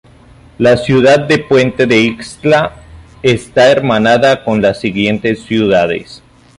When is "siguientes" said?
4.79-5.43